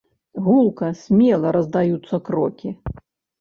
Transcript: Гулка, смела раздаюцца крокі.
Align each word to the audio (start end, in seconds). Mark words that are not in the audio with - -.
Гулка, 0.45 0.89
смела 1.01 1.51
раздаюцца 1.59 2.21
крокі. 2.31 2.73